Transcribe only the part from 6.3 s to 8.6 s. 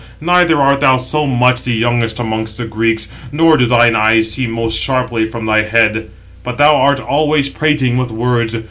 but thou art always prating with words.